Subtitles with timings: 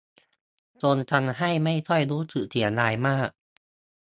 [0.81, 3.29] จนทำให้ไม่ค่อยรู้สึกเสียดายมาก